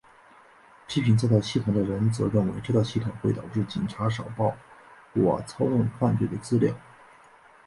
[0.87, 4.57] 批评这套系统的人则认为这套系统会导致警察少报
[5.13, 6.73] 或操弄犯罪的资料。